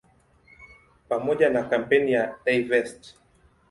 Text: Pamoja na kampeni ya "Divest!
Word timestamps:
Pamoja 1.09 1.49
na 1.49 1.63
kampeni 1.69 2.11
ya 2.11 2.37
"Divest! 2.45 3.15